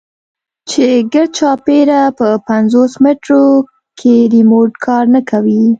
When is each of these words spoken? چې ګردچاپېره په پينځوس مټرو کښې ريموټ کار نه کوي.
چې 0.69 0.85
ګردچاپېره 1.13 2.01
په 2.17 2.27
پينځوس 2.47 2.93
مټرو 3.03 3.45
کښې 3.99 4.17
ريموټ 4.33 4.71
کار 4.85 5.03
نه 5.15 5.21
کوي. 5.29 5.63